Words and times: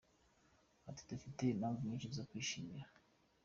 Ati 0.89 1.01
“Dufite 1.09 1.41
impamvu 1.45 1.81
nyinshi 1.87 2.07
zo 2.17 2.23
kwishimira. 2.29 2.85